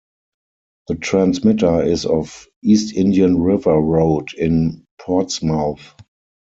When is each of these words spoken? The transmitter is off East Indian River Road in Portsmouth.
The 0.87 0.95
transmitter 0.95 1.83
is 1.83 2.07
off 2.07 2.47
East 2.63 2.95
Indian 2.95 3.39
River 3.39 3.77
Road 3.79 4.33
in 4.33 4.87
Portsmouth. 4.99 5.93